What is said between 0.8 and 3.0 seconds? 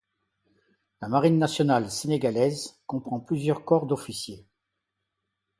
La Marine nationale sénégalaise